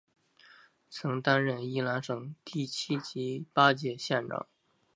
[0.89, 4.47] 曾担任宜兰县第七及八届县长。